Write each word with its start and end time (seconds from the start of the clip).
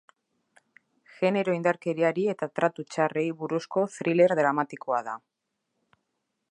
Genero 1.17 1.53
indarkeriari 1.57 2.23
eta 2.33 2.49
tratu 2.61 2.87
txarrei 2.93 3.27
buruzko 3.43 3.85
thriller 3.99 4.35
dramatikoa 4.43 5.03
da. 5.11 5.17